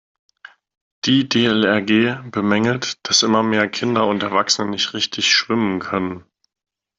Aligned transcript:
Die 1.05 1.29
DLRG 1.29 2.31
bemängelt, 2.31 2.97
dass 3.07 3.21
immer 3.21 3.43
mehr 3.43 3.69
Kinder 3.69 4.07
und 4.07 4.23
Erwachsene 4.23 4.67
nicht 4.67 4.95
richtig 4.95 5.31
schwimmen 5.31 5.77
können. 5.79 6.25